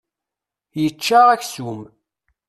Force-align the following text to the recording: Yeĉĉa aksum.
Yeĉĉa 0.83 1.21
aksum. 1.33 1.83